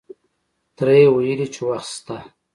تره 0.75 0.93
یې 1.01 1.07
ویلې 1.15 1.47
چې 1.53 1.61
وخت 1.69 1.89
شته. 1.95 2.17